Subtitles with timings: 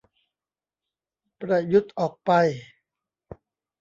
[1.41, 2.31] ประยุทธ์ออกไป